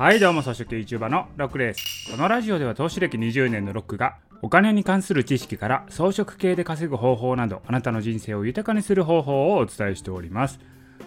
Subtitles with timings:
[0.00, 2.10] はいどうも草食 YouTuber のロックです。
[2.10, 10.58] このラジオでは投資歴20年のロックがお金に関する知識から装飾系で稼ぐ方法などあなたの人生を豊かにする方法をお伝えしております。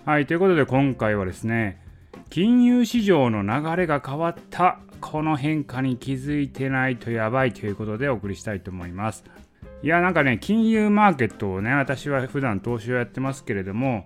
[0.06, 1.82] はいということで今回はですね
[2.30, 9.24] 金融市場の流れが変わったこの変化に気づいてないとやばいということでお送りしたいと思います。
[9.82, 14.06] いやなんかね金融マーケットをね私は普段投資をやってますけれども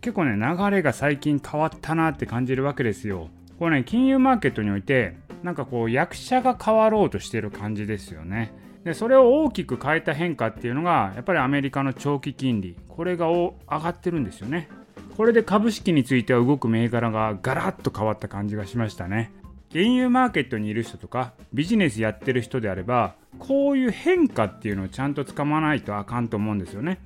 [0.00, 3.28] 結構ね流れが最近変わったなって感じるわけですよ。
[3.62, 8.52] これね金融マーケットにおいてなんかこう役者が変わろうとしてる感じですよね。
[8.82, 12.76] でそれを大きく変えた変化っていうのがやっぱりアメリカの長期金利。
[12.88, 14.68] これが上がってるんですよね。
[15.16, 19.32] これで株式については動く銘柄がガラッと変わった感じがしましたね。
[19.68, 26.98] 金融マーケットにいる人とかビジネスやってる人であればこういう変化っていうのをちゃんとつかまないとあかんと思うんですよね。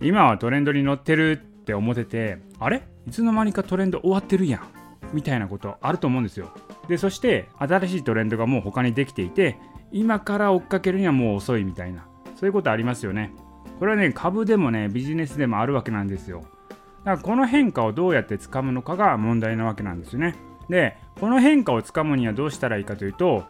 [0.00, 2.84] 今はトレンドに乗ってるって思っててあれ？
[3.08, 4.83] いつの間にかトレンド終わってるやん。
[5.12, 6.50] みたいなことあると思うんですよ。
[6.88, 9.58] でそして新しいトレンドがもう他にできていて
[9.92, 13.32] 今から追っかけるにはもう遅いみたいなそういうことありますよね。
[13.78, 16.44] これはね株でもねビジネスでもあるわけなんですよ。
[16.70, 20.34] だからこの変化をどうやってつかむのかが問題なわけなんですよね。
[20.68, 23.44] でこの変化をつかむにはどうしたらいいかというと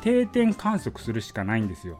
[0.00, 1.98] 定点観測するしかないんですよ。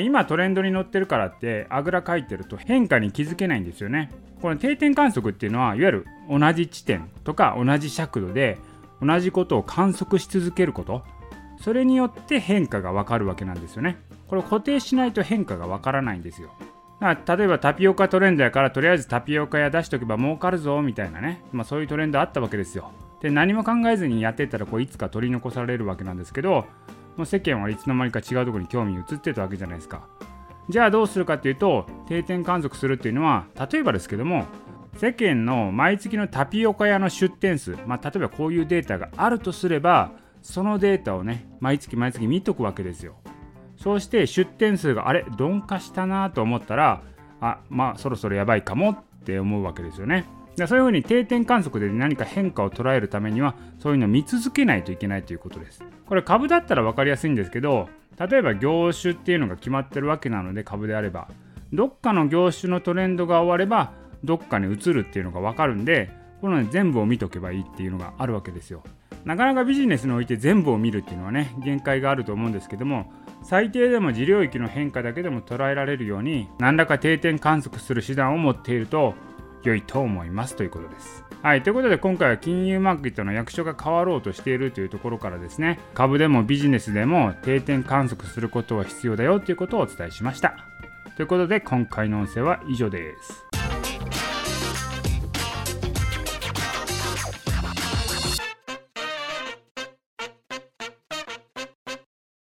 [0.00, 4.10] 今トレンドに乗ってるからってあぐらかいてると変化に気づけないんですよね。
[4.40, 8.58] この定点観測っていうのはいわゆる同じ地点とか同じ尺度で
[9.00, 11.02] 同じことを観測し続けること
[11.60, 13.98] それによって変化がわかるわけなんですよね。
[14.28, 16.50] これ固定しないと変化がわからないんですよ。
[17.00, 22.90] だから例えばタピオカトレンドやからとりあえずタピオカ屋出しとけば儲かるぞみたいなね、まあ、そういうトレンドあったわけですよ。
[23.20, 26.66] で何も考えずにやってたらこういつか取り残されるわけなんですけど
[27.16, 30.06] もう世間はいつの間にか違うとこに興味移ってたわけじゃないですか。
[30.68, 34.44] じゃあどうするかっていうと定点観測するっていうのは例えばですけども
[34.96, 43.16] 世間の毎月のタピオカ屋の出店数、まあ、例えばこういうデータがあるとすればそのデータをね毎月毎月見とくわけですよ。
[43.76, 47.02] そうして出店数があれ鈍化したなと思ったら
[47.40, 50.26] あまあそろそろやばいかもって思うわけですよね。
[50.56, 55.84] でそういうふうに定点観測で何か変化を捉えるためにはそういうのを見続けないといけないということです。
[56.06, 57.88] これ株だったら分かりやすいんですけど
[58.18, 61.28] 例えば業種っていうのが決まってるわけなので株であれば
[61.72, 63.92] どっかの業種のトレンドが終われば
[64.24, 68.82] どっかに移るっていうのが分かるんでこの、ね、全部を見とけばいいっていうのがあるわけですよ。
[69.24, 73.12] なかなかビジネスにおいて全部を見るっていうのはね限界があると思うんですけども
[73.42, 79.14] 最低でも自領域の変化だけでも捉えられるように何らか定点観測する手段を持っていると
[79.62, 81.24] 良いと思いますということです。
[81.42, 90.56] はい、ということで今回は金融マーケットの役所が変わろうとしているというところからですね株でもビジネスでも定点観測することは必要だよということをお伝えしました。
[91.16, 93.47] ということで今回の音声は以上です。